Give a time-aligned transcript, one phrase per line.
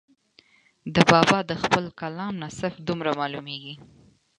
[0.95, 3.75] د بابا د خپل کلام نه صرف دومره معلوميږي